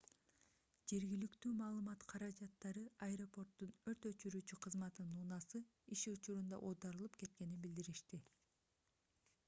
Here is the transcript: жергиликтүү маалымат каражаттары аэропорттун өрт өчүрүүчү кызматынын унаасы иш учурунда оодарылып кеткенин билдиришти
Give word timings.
жергиликтүү 0.91 1.49
маалымат 1.57 2.05
каражаттары 2.13 2.85
аэропорттун 3.07 3.75
өрт 3.91 4.07
өчүрүүчү 4.11 4.57
кызматынын 4.67 5.19
унаасы 5.25 5.61
иш 5.97 6.05
учурунда 6.13 6.61
оодарылып 6.71 7.19
кеткенин 7.25 7.61
билдиришти 7.67 8.21